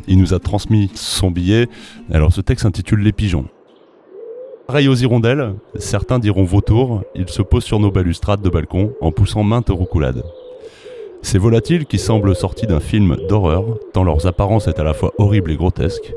il 0.08 0.18
nous 0.18 0.34
a 0.34 0.40
transmis 0.40 0.90
son 0.96 1.32
billet. 1.32 1.68
Alors 2.12 2.32
ce 2.32 2.42
texte 2.42 2.64
s'intitule 2.64 3.02
Les 3.02 3.12
pigeons. 3.12 3.46
Pareil 4.68 4.90
aux 4.90 4.96
hirondelles, 4.96 5.56
certains 5.76 6.20
diront 6.20 6.44
vautours, 6.44 7.02
ils 7.16 7.30
se 7.30 7.42
posent 7.42 7.64
sur 7.64 7.80
nos 7.80 7.90
balustrades 7.90 8.42
de 8.42 8.50
balcon 8.50 8.92
en 9.00 9.14
poussant 9.14 9.42
maintes 9.42 9.70
roucoulades. 9.70 10.26
Ces 11.22 11.38
volatiles 11.38 11.86
qui 11.86 11.98
semblent 11.98 12.36
sortis 12.36 12.68
d'un 12.68 12.82
film 12.82 13.16
d'horreur, 13.30 13.64
tant 13.94 14.04
leurs 14.04 14.28
apparences 14.28 14.68
est 14.68 14.78
à 14.78 14.84
la 14.84 14.94
fois 14.94 15.14
horrible 15.20 15.52
et 15.52 15.56
grotesque. 15.56 16.14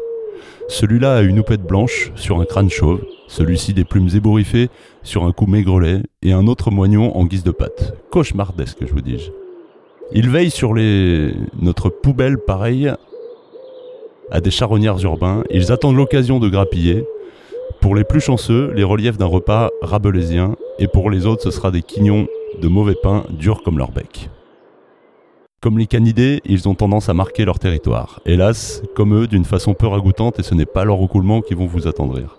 Celui-là 0.67 1.19
a 1.19 1.23
une 1.23 1.39
houppette 1.39 1.63
blanche 1.63 2.11
sur 2.17 2.41
un 2.41 2.45
crâne 2.45 2.71
chauve, 2.71 3.01
celui-ci 3.29 3.73
des 3.73 3.85
plumes 3.85 4.09
ébouriffées 4.13 4.69
sur 5.05 5.23
un 5.23 5.31
cou 5.31 5.47
maigrelet 5.47 6.03
et 6.23 6.33
un 6.33 6.49
autre 6.49 6.73
moignon 6.73 7.17
en 7.17 7.27
guise 7.27 7.45
de 7.45 7.53
patte. 7.53 7.95
Cauchemardesque, 8.11 8.85
je 8.85 8.93
vous 8.93 9.01
dis-je. 9.01 9.31
Il 10.13 10.29
veille 10.29 10.51
sur 10.51 10.75
les... 10.75 11.35
notre 11.63 11.89
poubelle 11.89 12.39
pareille 12.39 12.93
à 14.33 14.41
des 14.41 14.51
charognards 14.51 15.05
urbains. 15.05 15.45
Ils 15.51 15.71
attendent 15.71 15.97
l'occasion 15.97 16.41
de 16.41 16.49
grappiller. 16.49 17.05
Pour 17.81 17.95
les 17.95 18.05
plus 18.05 18.21
chanceux, 18.21 18.73
les 18.75 18.85
reliefs 18.85 19.17
d'un 19.17 19.27
repas 19.27 19.71
rabelaisien, 19.81 20.55
et 20.79 20.87
pour 20.87 21.09
les 21.11 21.25
autres, 21.25 21.43
ce 21.43 21.51
sera 21.51 21.71
des 21.71 21.81
quignons 21.81 22.27
de 22.61 22.69
mauvais 22.69 22.95
pain 23.03 23.25
durs 23.31 23.63
comme 23.63 23.79
leur 23.79 23.91
bec. 23.91 24.29
Comme 25.63 25.79
les 25.79 25.87
canidés, 25.87 26.43
ils 26.45 26.69
ont 26.69 26.75
tendance 26.75 27.09
à 27.09 27.15
marquer 27.15 27.47
leur 27.47 27.59
territoire. 27.59 28.21
Hélas, 28.27 28.83
comme 28.95 29.15
eux, 29.15 29.27
d'une 29.27 29.47
façon 29.47 29.73
peu 29.73 29.87
ragoûtante, 29.87 30.39
et 30.39 30.43
ce 30.43 30.55
n'est 30.55 30.67
pas 30.67 30.85
leur 30.85 30.97
roucoulement 30.97 31.41
qui 31.41 31.55
vont 31.55 31.67
vous 31.67 31.89
attendrir. 31.89 32.37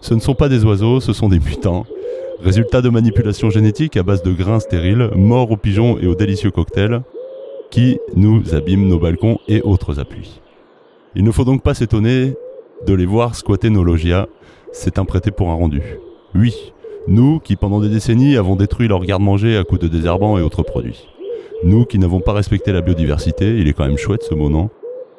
Ce 0.00 0.14
ne 0.14 0.20
sont 0.20 0.36
pas 0.36 0.48
des 0.48 0.64
oiseaux, 0.64 1.00
ce 1.00 1.12
sont 1.12 1.28
des 1.28 1.40
mutants. 1.40 1.84
Résultat 2.40 2.80
de 2.80 2.88
manipulation 2.88 3.50
génétique 3.50 3.96
à 3.96 4.04
base 4.04 4.22
de 4.22 4.32
grains 4.32 4.60
stériles, 4.60 5.10
morts 5.16 5.50
aux 5.50 5.56
pigeons 5.56 5.98
et 5.98 6.06
aux 6.06 6.14
délicieux 6.14 6.52
cocktails, 6.52 7.02
qui 7.72 7.98
nous 8.14 8.54
abîment 8.54 8.86
nos 8.86 9.00
balcons 9.00 9.38
et 9.48 9.60
autres 9.60 9.98
appuis. 9.98 10.40
Il 11.16 11.24
ne 11.24 11.32
faut 11.32 11.44
donc 11.44 11.64
pas 11.64 11.74
s'étonner 11.74 12.34
de 12.86 12.94
les 12.94 13.06
voir 13.06 13.34
squatter 13.34 13.70
nos 13.70 13.82
logias, 13.82 14.26
c'est 14.72 14.98
un 14.98 15.04
prêté 15.04 15.30
pour 15.30 15.50
un 15.50 15.54
rendu. 15.54 15.82
Oui, 16.34 16.72
nous 17.06 17.40
qui 17.40 17.56
pendant 17.56 17.80
des 17.80 17.88
décennies 17.88 18.36
avons 18.36 18.56
détruit 18.56 18.88
leur 18.88 19.04
garde-manger 19.04 19.56
à 19.56 19.64
coups 19.64 19.80
de 19.80 19.88
désherbants 19.88 20.38
et 20.38 20.42
autres 20.42 20.62
produits. 20.62 21.08
Nous 21.64 21.84
qui 21.84 21.98
n'avons 21.98 22.20
pas 22.20 22.32
respecté 22.32 22.72
la 22.72 22.82
biodiversité, 22.82 23.58
il 23.58 23.66
est 23.66 23.72
quand 23.72 23.86
même 23.86 23.96
chouette 23.96 24.22
ce 24.22 24.34
mot, 24.34 24.48
non? 24.48 24.70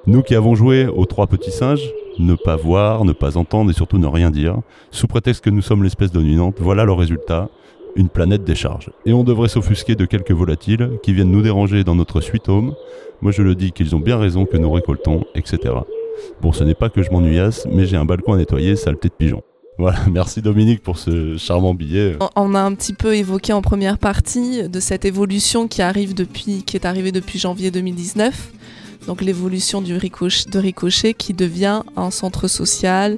Nous 0.07 0.21
qui 0.21 0.35
avons 0.35 0.55
joué 0.55 0.87
aux 0.87 1.05
trois 1.05 1.27
petits 1.27 1.51
singes, 1.51 1.91
ne 2.19 2.35
pas 2.35 2.55
voir, 2.55 3.05
ne 3.05 3.11
pas 3.11 3.37
entendre 3.37 3.71
et 3.71 3.73
surtout 3.73 3.97
ne 3.97 4.07
rien 4.07 4.31
dire, 4.31 4.59
sous 4.91 5.07
prétexte 5.07 5.43
que 5.43 5.49
nous 5.49 5.61
sommes 5.61 5.83
l'espèce 5.83 6.11
dominante, 6.11 6.57
voilà 6.59 6.85
le 6.85 6.93
résultat, 6.93 7.49
une 7.95 8.09
planète 8.09 8.43
décharge. 8.43 8.91
Et 9.05 9.13
on 9.13 9.23
devrait 9.23 9.49
s'offusquer 9.49 9.95
de 9.95 10.05
quelques 10.05 10.31
volatiles 10.31 10.91
qui 11.03 11.13
viennent 11.13 11.31
nous 11.31 11.41
déranger 11.41 11.83
dans 11.83 11.95
notre 11.95 12.21
suite 12.21 12.47
home. 12.49 12.75
Moi 13.21 13.31
je 13.31 13.41
le 13.41 13.55
dis 13.55 13.71
qu'ils 13.71 13.95
ont 13.95 13.99
bien 13.99 14.17
raison 14.17 14.45
que 14.45 14.57
nous 14.57 14.71
récoltons, 14.71 15.25
etc. 15.35 15.73
Bon, 16.41 16.51
ce 16.51 16.63
n'est 16.63 16.75
pas 16.75 16.89
que 16.89 17.01
je 17.03 17.09
m'ennuyasse, 17.11 17.67
mais 17.71 17.85
j'ai 17.85 17.97
un 17.97 18.05
balcon 18.05 18.33
à 18.33 18.37
nettoyer, 18.37 18.75
saleté 18.75 19.09
de 19.09 19.13
pigeon. 19.13 19.43
Voilà, 19.77 19.97
merci 20.11 20.41
Dominique 20.41 20.83
pour 20.83 20.97
ce 20.97 21.37
charmant 21.37 21.73
billet. 21.73 22.17
On- 22.35 22.53
a 22.55 22.59
un 22.61 22.73
petit 22.75 22.93
peu 22.93 23.15
évoqué 23.15 23.53
en 23.53 23.61
première 23.61 23.97
partie 23.97 24.67
de 24.67 24.79
cette 24.79 25.05
évolution 25.05 25.67
qui 25.67 25.81
arrive 25.81 26.13
depuis, 26.13 26.63
qui 26.63 26.75
est 26.75 26.85
arrivée 26.85 27.11
depuis 27.11 27.39
janvier 27.39 27.71
2019. 27.71 28.51
Donc 29.07 29.21
l'évolution 29.21 29.81
du 29.81 29.95
ricoch- 29.95 30.49
de 30.49 30.59
Ricochet 30.59 31.13
qui 31.13 31.33
devient 31.33 31.81
un 31.95 32.11
centre 32.11 32.47
social 32.49 33.17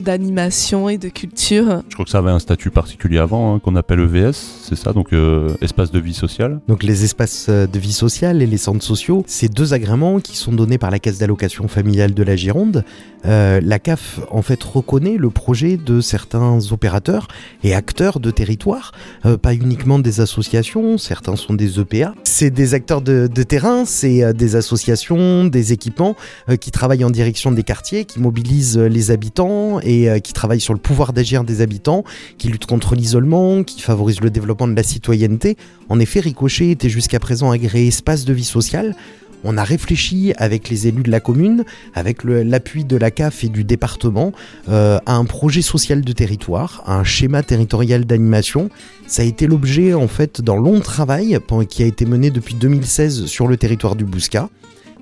d'animation 0.00 0.88
et 0.88 0.98
de 0.98 1.08
culture. 1.08 1.82
Je 1.88 1.94
crois 1.94 2.04
que 2.04 2.10
ça 2.10 2.18
avait 2.18 2.30
un 2.30 2.38
statut 2.38 2.70
particulier 2.70 3.18
avant, 3.18 3.54
hein, 3.54 3.58
qu'on 3.60 3.76
appelle 3.76 4.00
EVS, 4.00 4.61
c'est 4.74 4.84
ça, 4.84 4.92
donc 4.92 5.12
euh, 5.12 5.54
espace 5.60 5.90
de 5.90 5.98
vie 5.98 6.14
sociale. 6.14 6.60
Donc 6.66 6.82
les 6.82 7.04
espaces 7.04 7.46
euh, 7.50 7.66
de 7.66 7.78
vie 7.78 7.92
sociale 7.92 8.40
et 8.40 8.46
les 8.46 8.56
centres 8.56 8.82
sociaux, 8.82 9.22
c'est 9.26 9.52
deux 9.52 9.74
agréments 9.74 10.18
qui 10.18 10.36
sont 10.36 10.52
donnés 10.52 10.78
par 10.78 10.90
la 10.90 10.98
Caisse 10.98 11.18
d'allocation 11.18 11.68
familiale 11.68 12.14
de 12.14 12.22
la 12.22 12.36
Gironde. 12.36 12.84
Euh, 13.26 13.60
la 13.62 13.78
CAF 13.78 14.20
en 14.30 14.40
fait 14.40 14.62
reconnaît 14.64 15.16
le 15.18 15.28
projet 15.28 15.76
de 15.76 16.00
certains 16.00 16.58
opérateurs 16.72 17.28
et 17.62 17.74
acteurs 17.74 18.18
de 18.18 18.30
territoire, 18.30 18.92
pas 19.42 19.54
uniquement 19.54 19.98
des 19.98 20.20
associations, 20.20 20.98
certains 20.98 21.36
sont 21.36 21.54
des 21.54 21.78
EPA. 21.78 22.14
C'est 22.24 22.50
des 22.50 22.74
acteurs 22.74 23.02
de, 23.02 23.26
terrain, 23.42 23.84
c'est 23.84 24.34
des 24.34 24.56
associations, 24.56 25.44
des 25.44 25.72
équipements 25.72 26.16
qui 26.60 26.70
travaillent 26.70 27.04
en 27.04 27.10
direction 27.10 27.52
des 27.52 27.62
quartiers, 27.62 28.04
qui 28.04 28.18
mobilisent 28.18 28.78
les 28.78 29.10
habitants 29.10 29.78
et 29.80 30.20
qui 30.22 30.32
travaillent 30.32 30.60
sur 30.60 30.74
le 30.74 30.80
pouvoir 30.80 31.12
d'agir 31.12 31.44
des 31.44 31.60
habitants, 31.60 32.04
qui 32.38 32.48
luttent 32.48 32.66
contre 32.66 32.96
l'isolement, 32.96 33.62
qui 33.62 33.80
favorisent 33.82 34.20
le 34.20 34.30
développement 34.30 34.61
de 34.68 34.74
la 34.74 34.82
citoyenneté. 34.82 35.56
En 35.88 36.00
effet, 36.00 36.20
Ricochet 36.20 36.70
était 36.70 36.88
jusqu'à 36.88 37.18
présent 37.18 37.50
agréé 37.50 37.88
espace 37.88 38.24
de 38.24 38.32
vie 38.32 38.44
sociale. 38.44 38.94
On 39.44 39.56
a 39.56 39.64
réfléchi 39.64 40.32
avec 40.36 40.68
les 40.68 40.86
élus 40.86 41.02
de 41.02 41.10
la 41.10 41.20
commune, 41.20 41.64
avec 41.94 42.22
l'appui 42.22 42.84
de 42.84 42.96
la 42.96 43.10
CAF 43.10 43.42
et 43.44 43.48
du 43.48 43.64
département, 43.64 44.32
euh, 44.68 44.98
à 45.04 45.16
un 45.16 45.24
projet 45.24 45.62
social 45.62 46.02
de 46.02 46.12
territoire, 46.12 46.82
à 46.86 46.96
un 46.96 47.04
schéma 47.04 47.42
territorial 47.42 48.04
d'animation. 48.04 48.70
Ça 49.06 49.22
a 49.22 49.24
été 49.24 49.46
l'objet, 49.46 49.94
en 49.94 50.06
fait, 50.06 50.40
d'un 50.40 50.56
long 50.56 50.80
travail 50.80 51.38
qui 51.68 51.82
a 51.82 51.86
été 51.86 52.06
mené 52.06 52.30
depuis 52.30 52.54
2016 52.54 53.26
sur 53.26 53.48
le 53.48 53.56
territoire 53.56 53.96
du 53.96 54.04
Bouscat. 54.04 54.48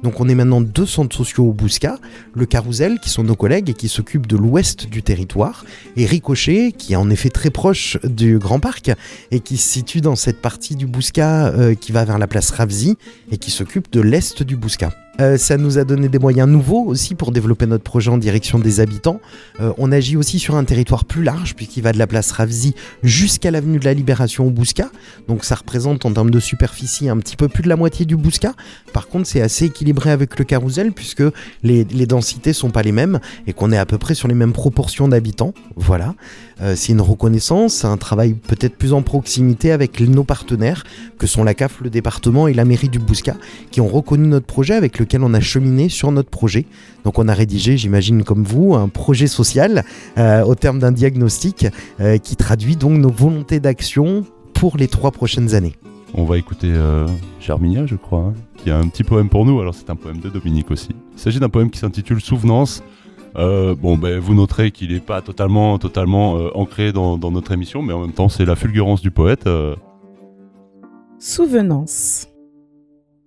Donc 0.03 0.21
on 0.21 0.29
est 0.29 0.35
maintenant 0.35 0.61
deux 0.61 0.87
centres 0.87 1.17
sociaux 1.17 1.49
au 1.49 1.53
Bouscat, 1.53 1.99
le 2.35 2.47
Carousel 2.47 2.99
qui 3.01 3.11
sont 3.11 3.25
nos 3.25 3.37
collègues 3.37 3.71
et 3.71 3.75
qui 3.75 3.89
s'occupent 3.89 4.27
de 4.27 4.37
l'ouest 4.37 4.89
du 4.89 5.03
territoire, 5.03 5.65
et 5.97 6.07
Ricochet 6.07 6.73
qui 6.73 6.95
est 6.95 6.97
en 6.97 7.11
effet 7.11 7.31
très 7.31 7.51
proche 7.51 7.99
du 8.05 8.39
Grand 8.39 8.61
Parc 8.61 8.91
et 9.31 9.41
qui 9.41 9.57
se 9.57 9.69
situe 9.69 10.01
dans 10.01 10.17
cette 10.17 10.41
partie 10.41 10.77
du 10.77 10.87
Bouscat 10.87 11.49
euh, 11.49 11.75
qui 11.75 11.93
va 11.93 12.05
vers 12.05 12.19
la 12.19 12.27
place 12.27 12.51
Ravzi 12.51 12.97
et 13.31 13.39
qui 13.39 13.51
s'occupe 13.51 13.93
de 13.93 14.01
l'est 14.01 14.43
du 14.43 14.57
Bouscat. 14.57 14.91
Euh, 15.21 15.37
ça 15.37 15.57
nous 15.57 15.79
a 15.79 15.85
donné 15.85 16.09
des 16.09 16.19
moyens 16.19 16.49
nouveaux 16.49 16.85
aussi 16.85 17.15
pour 17.15 17.33
développer 17.33 17.67
notre 17.67 17.85
projet 17.85 18.11
en 18.11 18.19
direction 18.19 18.59
des 18.59 18.81
habitants. 18.81 19.21
Euh, 19.61 19.73
on 19.77 19.93
agit 19.93 20.17
aussi 20.17 20.39
sur 20.39 20.55
un 20.55 20.65
territoire 20.65 21.05
plus 21.05 21.23
large 21.23 21.55
puisqu'il 21.55 21.83
va 21.83 21.93
de 21.93 21.99
la 21.99 22.07
place 22.07 22.31
Ravzi 22.31 22.75
jusqu'à 23.03 23.51
l'avenue 23.51 23.79
de 23.79 23.85
la 23.85 23.93
Libération 23.93 24.47
au 24.47 24.51
Bousca. 24.51 24.91
Donc 25.29 25.45
ça 25.45 25.57
représente 25.57 26.05
en 26.07 26.13
termes 26.13 26.31
de 26.31 26.41
superficie 26.41 27.09
un 27.09 27.19
petit 27.19 27.37
peu 27.37 27.49
plus 27.49 27.63
de 27.63 27.69
la 27.69 27.77
moitié 27.77 28.07
du 28.07 28.17
Bousca. 28.17 28.55
Par 28.93 29.09
contre 29.09 29.27
c'est 29.27 29.43
assez 29.43 29.67
équilibré 29.67 30.11
avec 30.11 30.39
le 30.39 30.45
Carousel 30.45 30.93
puisque 30.93 31.25
les, 31.63 31.85
les 31.85 32.07
densités 32.07 32.53
sont 32.53 32.71
pas 32.71 32.83
les 32.83 32.93
mêmes 32.93 33.21
et 33.47 33.53
qu'on 33.53 33.73
est 33.73 33.79
à 33.79 33.87
peu 33.87 33.99
près 33.99 34.15
sur 34.15 34.29
les 34.29 34.35
mêmes 34.35 34.53
proportions 34.53 35.09
d'habitants. 35.09 35.53
Voilà. 35.77 36.15
Euh, 36.61 36.75
c'est 36.77 36.93
une 36.93 37.01
reconnaissance, 37.01 37.85
un 37.85 37.97
travail 37.97 38.35
peut-être 38.35 38.77
plus 38.77 38.93
en 38.93 39.03
proximité 39.03 39.73
avec 39.73 40.01
nos 40.01 40.25
partenaires, 40.25 40.85
que 41.19 41.27
sont 41.27 41.45
la 41.45 41.55
CAF, 41.55 41.81
le 41.81 41.91
département 41.91 42.49
et 42.49 42.55
la 42.55 42.65
mairie 42.65 42.89
du 42.89 42.99
Bousca, 42.99 43.37
qui 43.71 43.81
ont 43.81 43.89
reconnu 43.89 44.29
notre 44.29 44.47
projet 44.47 44.75
avec 44.75 44.99
lequel 44.99 45.23
on 45.23 45.35
a 45.35 45.41
cheminé 45.41 45.89
sur 45.89 46.13
notre 46.13 46.31
projet. 46.31 46.67
Donc 47.05 47.19
on 47.19 47.29
a 47.29 47.35
rédigé, 47.35 47.77
j'imagine 47.77 48.25
comme 48.25 48.45
vous, 48.45 48.75
un 48.75 48.89
projet 48.89 49.27
social 49.27 49.85
euh, 50.19 50.43
au 50.43 50.55
terme 50.55 50.79
d'un 50.79 50.93
diagnostic 50.93 51.67
euh, 52.01 52.19
qui 52.19 52.37
traduit 52.37 52.77
donc 52.77 52.99
nos 52.99 53.11
volontés 53.11 53.61
d'action 53.61 54.25
pour 54.55 54.77
les 54.77 54.89
trois 54.89 55.11
prochaines 55.11 55.55
années. 55.55 55.75
On 56.15 56.25
va 56.25 56.39
écouter 56.39 56.71
euh, 56.71 57.07
Charminia, 57.39 57.87
je 57.87 57.95
crois, 57.95 58.21
hein, 58.21 58.35
qui 58.57 58.71
a 58.71 58.77
un 58.77 58.89
petit 58.89 59.05
poème 59.05 59.29
pour 59.29 59.47
nous. 59.47 59.61
Alors 59.61 59.75
c'est 59.75 59.89
un 59.91 59.97
poème 59.97 60.19
de 60.19 60.29
Dominique 60.29 60.71
aussi. 60.71 60.91
Il 61.15 61.19
s'agit 61.19 61.39
d'un 61.39 61.49
poème 61.49 61.71
qui 61.71 61.79
s'intitule 61.79 62.21
Souvenance. 62.21 62.83
Euh, 63.37 63.75
bon, 63.75 63.97
ben, 63.97 64.19
vous 64.19 64.35
noterez 64.35 64.71
qu'il 64.71 64.93
n'est 64.93 65.01
pas 65.01 65.23
totalement, 65.23 65.79
totalement 65.79 66.37
euh, 66.37 66.51
ancré 66.55 66.93
dans, 66.93 67.19
notre 67.19 67.53
émission, 67.53 67.83
mais 67.83 67.93
en 67.93 68.01
même 68.01 68.13
temps, 68.13 68.29
c'est 68.29 68.45
la 68.45 68.57
fulgurance 68.57 69.01
du 69.01 69.11
poète. 69.11 69.47
euh. 69.47 69.77
Souvenance. 71.19 72.27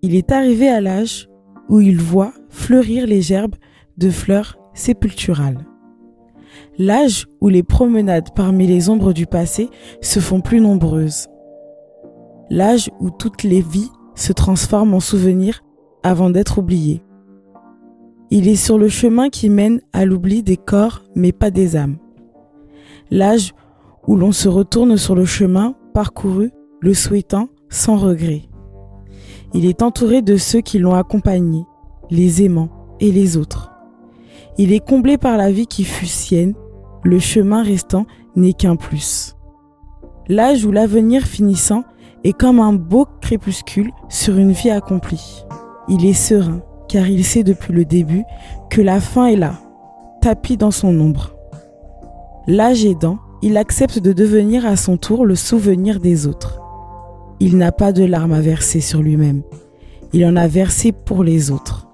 Il 0.01 0.15
est 0.15 0.31
arrivé 0.31 0.67
à 0.67 0.81
l'âge 0.81 1.29
où 1.69 1.79
il 1.79 1.97
voit 1.97 2.33
fleurir 2.49 3.07
les 3.07 3.21
gerbes 3.21 3.55
de 3.97 4.09
fleurs 4.09 4.57
sépulturales. 4.73 5.65
L'âge 6.77 7.27
où 7.39 7.49
les 7.49 7.63
promenades 7.63 8.29
parmi 8.35 8.67
les 8.67 8.89
ombres 8.89 9.13
du 9.13 9.25
passé 9.25 9.69
se 10.01 10.19
font 10.19 10.41
plus 10.41 10.59
nombreuses. 10.59 11.27
L'âge 12.49 12.89
où 12.99 13.09
toutes 13.09 13.43
les 13.43 13.61
vies 13.61 13.91
se 14.15 14.33
transforment 14.33 14.95
en 14.95 14.99
souvenirs 14.99 15.63
avant 16.03 16.29
d'être 16.29 16.57
oubliées. 16.57 17.01
Il 18.35 18.47
est 18.47 18.55
sur 18.55 18.79
le 18.79 18.87
chemin 18.87 19.29
qui 19.29 19.47
mène 19.47 19.79
à 19.93 20.05
l'oubli 20.05 20.41
des 20.41 20.57
corps 20.57 21.03
mais 21.13 21.31
pas 21.31 21.51
des 21.51 21.75
âmes. 21.75 21.97
L'âge 23.11 23.53
où 24.07 24.15
l'on 24.15 24.31
se 24.31 24.49
retourne 24.49 24.97
sur 24.97 25.13
le 25.13 25.23
chemin 25.23 25.75
parcouru, 25.93 26.49
le 26.79 26.95
souhaitant 26.95 27.49
sans 27.69 27.95
regret. 27.95 28.41
Il 29.53 29.67
est 29.67 29.83
entouré 29.83 30.23
de 30.23 30.35
ceux 30.37 30.61
qui 30.61 30.79
l'ont 30.79 30.95
accompagné, 30.95 31.63
les 32.09 32.41
aimants 32.41 32.71
et 32.99 33.11
les 33.11 33.37
autres. 33.37 33.71
Il 34.57 34.73
est 34.73 34.83
comblé 34.83 35.19
par 35.19 35.37
la 35.37 35.51
vie 35.51 35.67
qui 35.67 35.83
fut 35.83 36.07
sienne, 36.07 36.55
le 37.03 37.19
chemin 37.19 37.61
restant 37.61 38.07
n'est 38.35 38.53
qu'un 38.53 38.77
plus. 38.77 39.35
L'âge 40.27 40.65
où 40.65 40.71
l'avenir 40.71 41.21
finissant 41.21 41.83
est 42.23 42.33
comme 42.33 42.59
un 42.59 42.73
beau 42.73 43.05
crépuscule 43.21 43.91
sur 44.09 44.37
une 44.37 44.53
vie 44.53 44.71
accomplie. 44.71 45.45
Il 45.87 46.03
est 46.03 46.13
serein, 46.13 46.63
car 46.93 47.09
il 47.09 47.25
sait 47.25 47.41
depuis 47.41 47.73
le 47.73 47.85
début 47.85 48.23
que 48.69 48.79
la 48.79 49.01
fin 49.01 49.25
est 49.25 49.35
là, 49.35 49.55
tapis 50.21 50.57
dans 50.57 50.69
son 50.69 50.99
ombre. 50.99 51.35
L'âge 52.45 52.85
aidant, 52.85 53.17
il 53.41 53.57
accepte 53.57 53.97
de 53.97 54.13
devenir 54.13 54.63
à 54.67 54.75
son 54.75 54.97
tour 54.97 55.25
le 55.25 55.33
souvenir 55.33 55.99
des 55.99 56.27
autres. 56.27 56.61
Il 57.39 57.57
n'a 57.57 57.71
pas 57.71 57.93
de 57.93 58.03
larmes 58.03 58.33
à 58.33 58.41
verser 58.41 58.79
sur 58.79 59.01
lui-même. 59.01 59.41
Il 60.13 60.23
en 60.23 60.35
a 60.35 60.47
versé 60.47 60.91
pour 60.91 61.23
les 61.23 61.49
autres. 61.49 61.87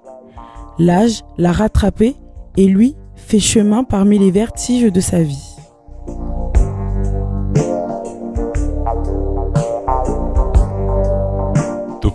L'âge 0.80 1.24
l'a 1.38 1.54
rattrapé 1.54 2.18
et 2.58 2.66
lui 2.66 2.98
fait 3.16 3.40
chemin 3.40 3.86
parmi 3.86 4.20
les 4.20 4.32
vertiges 4.32 4.92
de 4.92 5.00
sa 5.00 5.22
vie. 5.24 5.49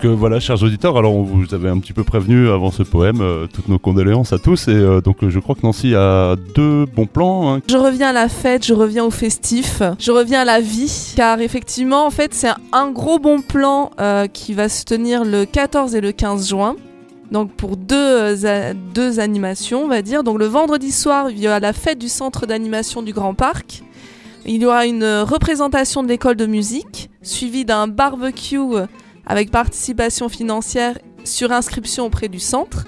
Donc 0.05 0.19
voilà, 0.19 0.39
chers 0.39 0.63
auditeurs, 0.63 0.99
alors 0.99 1.15
on 1.15 1.23
vous 1.23 1.55
avait 1.55 1.71
un 1.71 1.79
petit 1.79 1.95
peu 1.95 2.05
prévenu 2.05 2.51
avant 2.51 2.71
ce 2.71 2.83
poème, 2.83 3.23
euh, 3.23 3.47
toutes 3.51 3.69
nos 3.69 3.79
condoléances 3.79 4.35
à 4.35 4.39
tous. 4.39 4.69
Et 4.69 4.73
euh, 4.73 5.01
donc 5.01 5.27
je 5.27 5.39
crois 5.39 5.55
que 5.55 5.63
Nancy 5.63 5.95
a 5.95 6.37
deux 6.55 6.85
bons 6.85 7.07
plans. 7.07 7.55
hein. 7.55 7.61
Je 7.71 7.77
reviens 7.79 8.09
à 8.11 8.13
la 8.13 8.29
fête, 8.29 8.67
je 8.67 8.75
reviens 8.75 9.03
au 9.05 9.11
festif, 9.11 9.81
je 9.99 10.13
reviens 10.13 10.43
à 10.43 10.45
la 10.45 10.61
vie, 10.61 11.15
car 11.17 11.41
effectivement, 11.41 12.05
en 12.07 12.11
fait, 12.11 12.35
c'est 12.35 12.51
un 12.73 12.91
gros 12.91 13.19
bon 13.19 13.41
plan 13.41 13.93
euh, 13.99 14.27
qui 14.27 14.53
va 14.53 14.69
se 14.69 14.85
tenir 14.85 15.25
le 15.25 15.47
14 15.47 15.95
et 15.95 16.03
le 16.03 16.13
15 16.13 16.51
juin. 16.51 16.77
Donc 17.33 17.53
pour 17.53 17.79
deux, 17.79 18.45
a- 18.47 18.75
deux 18.75 19.21
animations, 19.21 19.85
on 19.85 19.89
va 19.89 20.03
dire. 20.03 20.23
Donc 20.23 20.39
le 20.39 20.45
vendredi 20.47 20.93
soir, 20.93 21.31
il 21.31 21.39
y 21.39 21.49
aura 21.49 21.61
la 21.61 21.73
fête 21.73 21.99
du 21.99 22.11
centre 22.11 22.45
d'animation 22.45 23.01
du 23.01 23.15
Grand 23.15 23.33
Parc. 23.33 23.83
Il 24.45 24.61
y 24.61 24.67
aura 24.67 24.85
une 24.85 25.07
représentation 25.27 26.03
de 26.03 26.09
l'école 26.09 26.37
de 26.37 26.45
musique, 26.45 27.09
suivie 27.23 27.65
d'un 27.65 27.87
barbecue 27.89 28.59
avec 29.27 29.51
participation 29.51 30.29
financière 30.29 30.99
sur 31.25 31.53
inscription 31.53 32.07
auprès 32.07 32.29
du 32.29 32.41
centre. 32.41 32.87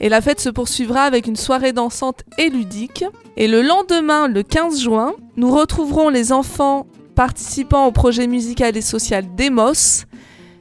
Et 0.00 0.08
la 0.08 0.20
fête 0.20 0.40
se 0.40 0.48
poursuivra 0.48 1.02
avec 1.02 1.26
une 1.26 1.36
soirée 1.36 1.72
dansante 1.72 2.22
et 2.38 2.50
ludique. 2.50 3.04
Et 3.36 3.48
le 3.48 3.62
lendemain, 3.62 4.28
le 4.28 4.42
15 4.42 4.80
juin, 4.80 5.14
nous 5.36 5.50
retrouverons 5.50 6.08
les 6.08 6.32
enfants 6.32 6.86
participant 7.14 7.86
au 7.86 7.90
projet 7.90 8.28
musical 8.28 8.76
et 8.76 8.80
social 8.80 9.24
Demos, 9.36 10.04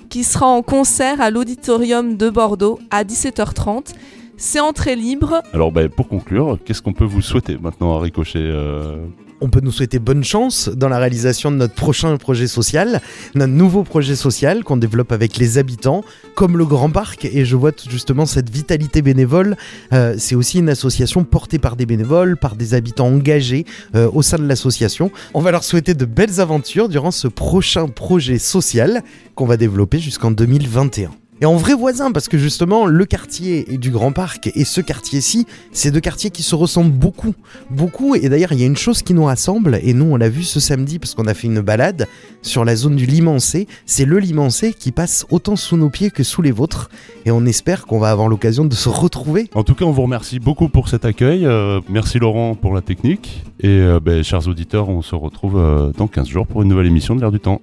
qui 0.09 0.23
sera 0.23 0.47
en 0.47 0.63
concert 0.63 1.21
à 1.21 1.29
l'auditorium 1.29 2.17
de 2.17 2.29
Bordeaux 2.29 2.79
à 2.89 3.03
17h30. 3.03 3.93
C'est 4.37 4.59
entrée 4.59 4.95
libre. 4.95 5.41
Alors 5.53 5.71
ben, 5.71 5.89
pour 5.89 6.07
conclure, 6.07 6.57
qu'est-ce 6.63 6.81
qu'on 6.81 6.93
peut 6.93 7.05
vous 7.05 7.21
souhaiter 7.21 7.57
maintenant 7.59 7.97
à 7.97 8.01
Ricochet 8.01 8.39
euh, 8.39 9.05
On 9.39 9.49
peut 9.49 9.59
nous 9.61 9.71
souhaiter 9.71 9.99
bonne 9.99 10.23
chance 10.23 10.67
dans 10.69 10.89
la 10.89 10.97
réalisation 10.97 11.51
de 11.51 11.57
notre 11.57 11.75
prochain 11.75 12.17
projet 12.17 12.47
social, 12.47 13.01
notre 13.35 13.53
nouveau 13.53 13.83
projet 13.83 14.15
social 14.15 14.63
qu'on 14.63 14.77
développe 14.77 15.11
avec 15.11 15.37
les 15.37 15.59
habitants, 15.59 16.03
comme 16.35 16.57
le 16.57 16.65
Grand 16.65 16.89
Parc. 16.89 17.25
Et 17.25 17.45
je 17.45 17.55
vois 17.55 17.71
justement 17.87 18.25
cette 18.25 18.49
vitalité 18.49 19.03
bénévole. 19.03 19.55
Euh, 19.93 20.15
c'est 20.17 20.33
aussi 20.33 20.57
une 20.57 20.69
association 20.69 21.23
portée 21.23 21.59
par 21.59 21.75
des 21.75 21.85
bénévoles, 21.85 22.35
par 22.35 22.55
des 22.55 22.73
habitants 22.73 23.07
engagés 23.07 23.65
euh, 23.93 24.09
au 24.11 24.23
sein 24.23 24.37
de 24.37 24.47
l'association. 24.47 25.11
On 25.35 25.41
va 25.41 25.51
leur 25.51 25.63
souhaiter 25.63 25.93
de 25.93 26.05
belles 26.05 26.39
aventures 26.39 26.89
durant 26.89 27.11
ce 27.11 27.27
prochain 27.27 27.87
projet 27.87 28.39
social 28.39 29.03
qu'on 29.35 29.45
va 29.45 29.57
développer 29.57 29.99
jusqu'en 29.99 30.31
2021. 30.31 31.11
Et 31.39 31.45
en 31.45 31.55
vrai 31.55 31.75
voisin, 31.75 32.11
parce 32.11 32.27
que 32.27 32.37
justement, 32.37 32.87
le 32.87 33.05
quartier 33.05 33.77
du 33.77 33.91
Grand 33.91 34.11
Parc 34.11 34.49
et 34.55 34.65
ce 34.65 34.81
quartier-ci, 34.81 35.45
c'est 35.71 35.91
deux 35.91 35.99
quartiers 35.99 36.31
qui 36.31 36.41
se 36.41 36.55
ressemblent 36.55 36.91
beaucoup, 36.91 37.35
beaucoup. 37.69 38.15
Et 38.15 38.27
d'ailleurs, 38.27 38.53
il 38.53 38.59
y 38.59 38.63
a 38.63 38.65
une 38.65 38.77
chose 38.77 39.03
qui 39.03 39.13
nous 39.13 39.25
rassemble, 39.25 39.79
et 39.83 39.93
nous, 39.93 40.05
on 40.05 40.17
l'a 40.17 40.29
vu 40.29 40.41
ce 40.41 40.59
samedi 40.59 40.97
parce 40.97 41.13
qu'on 41.13 41.27
a 41.27 41.35
fait 41.35 41.45
une 41.45 41.61
balade 41.61 42.07
sur 42.41 42.65
la 42.65 42.75
zone 42.75 42.95
du 42.95 43.05
Limancé. 43.05 43.67
C'est 43.85 44.05
le 44.05 44.17
Limancé 44.17 44.73
qui 44.73 44.91
passe 44.91 45.27
autant 45.29 45.55
sous 45.55 45.77
nos 45.77 45.89
pieds 45.89 46.09
que 46.09 46.23
sous 46.23 46.41
les 46.41 46.51
vôtres. 46.51 46.89
Et 47.25 47.31
on 47.31 47.45
espère 47.45 47.85
qu'on 47.85 47.99
va 47.99 48.09
avoir 48.09 48.29
l'occasion 48.29 48.65
de 48.65 48.73
se 48.73 48.89
retrouver. 48.89 49.49
En 49.53 49.63
tout 49.63 49.75
cas, 49.75 49.85
on 49.85 49.91
vous 49.91 50.01
remercie 50.03 50.39
beaucoup 50.39 50.69
pour 50.69 50.89
cet 50.89 51.05
accueil. 51.05 51.45
euh, 51.45 51.81
merci 51.87 52.17
Laurent 52.17 52.55
pour 52.55 52.73
la 52.73 52.81
technique. 52.81 53.43
Et 53.59 53.67
euh, 53.67 53.99
ben, 53.99 54.23
chers 54.23 54.47
auditeurs, 54.47 54.89
on 54.89 55.01
se 55.01 55.13
retrouve 55.13 55.57
euh, 55.57 55.91
dans 55.97 56.07
15 56.07 56.27
jours 56.27 56.47
pour 56.47 56.63
une 56.63 56.69
nouvelle 56.69 56.87
émission 56.87 57.15
de 57.15 57.21
l'Air 57.21 57.31
du 57.31 57.39
Temps. 57.39 57.61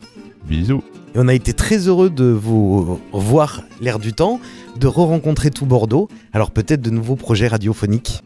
Bisous. 0.48 0.82
Et 1.14 1.18
on 1.18 1.28
a 1.28 1.34
été 1.34 1.52
très 1.52 1.86
heureux 1.86 2.10
de 2.10 2.24
vous 2.24 2.98
voir 3.12 3.62
l'air 3.80 4.00
du 4.00 4.12
temps, 4.12 4.40
de 4.80 4.88
re-rencontrer 4.88 5.50
tout 5.50 5.64
Bordeaux. 5.64 6.08
Alors 6.32 6.50
peut-être 6.50 6.80
de 6.80 6.90
nouveaux 6.90 7.14
projets 7.14 7.46
radiophoniques. 7.46 8.24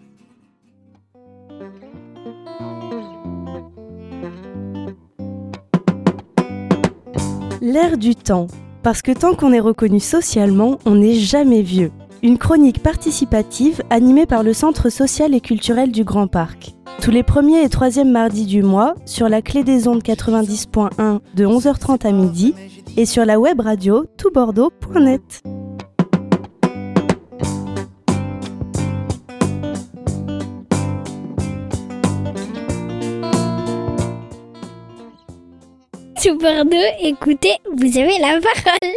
L'air 7.61 7.99
du 7.99 8.16
temps. 8.16 8.47
Parce 8.83 9.02
que 9.02 9.12
tant 9.12 9.35
qu'on 9.35 9.52
est 9.52 9.61
reconnu 9.61 10.00
socialement, 10.00 10.78
on 10.87 10.95
n'est 10.95 11.16
jamais 11.16 11.61
vieux. 11.61 11.90
Une 12.23 12.38
chronique 12.38 12.83
participative 12.83 13.83
animée 13.90 14.25
par 14.25 14.42
le 14.42 14.54
Centre 14.54 14.88
social 14.88 15.35
et 15.35 15.40
culturel 15.40 15.92
du 15.92 16.04
Grand 16.04 16.26
Parc. 16.26 16.75
Tous 17.02 17.11
les 17.11 17.23
premiers 17.23 17.62
et 17.62 17.68
troisièmes 17.68 18.11
mardis 18.11 18.47
du 18.47 18.62
mois, 18.62 18.95
sur 19.04 19.28
la 19.28 19.40
clé 19.40 19.62
des 19.62 19.87
ondes 19.87 20.02
90.1 20.02 21.21
de 21.35 21.47
11h30 21.47 22.07
à 22.07 22.12
midi 22.12 22.54
et 22.99 23.07
sur 23.07 23.25
la 23.25 23.38
web 23.38 23.61
radio 23.61 24.07
toutbordeaux.net. 24.17 25.43
Tout 36.21 36.38
Bordeaux, 36.38 36.76
écoutez, 37.00 37.59
vous 37.73 37.97
avez 37.99 38.19
la 38.19 38.40
parole. 38.40 38.88